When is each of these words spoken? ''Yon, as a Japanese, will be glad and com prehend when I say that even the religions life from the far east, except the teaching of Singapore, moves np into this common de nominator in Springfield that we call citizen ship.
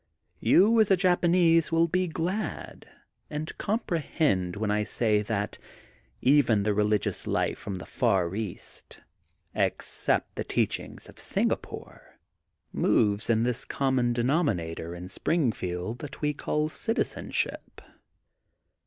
''Yon, 0.39 0.79
as 0.79 0.89
a 0.89 0.97
Japanese, 0.97 1.71
will 1.71 1.87
be 1.87 2.07
glad 2.07 2.87
and 3.29 3.55
com 3.59 3.79
prehend 3.81 4.55
when 4.55 4.71
I 4.71 4.83
say 4.83 5.21
that 5.21 5.59
even 6.21 6.63
the 6.63 6.73
religions 6.73 7.27
life 7.27 7.59
from 7.59 7.75
the 7.75 7.85
far 7.85 8.33
east, 8.33 8.99
except 9.53 10.33
the 10.37 10.43
teaching 10.43 10.97
of 11.05 11.19
Singapore, 11.19 12.19
moves 12.73 13.25
np 13.25 13.29
into 13.31 13.43
this 13.43 13.63
common 13.63 14.11
de 14.13 14.23
nominator 14.23 14.97
in 14.97 15.07
Springfield 15.07 15.99
that 15.99 16.19
we 16.19 16.33
call 16.33 16.67
citizen 16.67 17.29
ship. 17.29 17.79